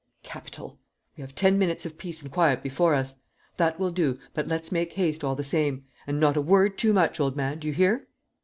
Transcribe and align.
"Capital! 0.23 0.79
We 1.15 1.21
have 1.21 1.35
ten 1.35 1.59
minutes 1.59 1.85
of 1.85 1.99
peace 1.99 2.23
and 2.23 2.31
quiet 2.31 2.63
before 2.63 2.95
us. 2.95 3.17
That 3.57 3.79
will 3.79 3.91
do, 3.91 4.17
but 4.33 4.47
let's 4.47 4.71
make 4.71 4.93
haste, 4.93 5.23
all 5.23 5.35
the 5.35 5.43
same; 5.43 5.83
and 6.07 6.19
not 6.19 6.35
a 6.35 6.41
word 6.41 6.75
too 6.79 6.91
much, 6.91 7.19
old 7.19 7.35
man, 7.35 7.59
do 7.59 7.67
you 7.67 7.73
hear?" 7.75 8.07